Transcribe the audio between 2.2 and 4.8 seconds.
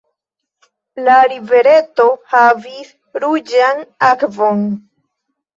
havis ruĝan akvon.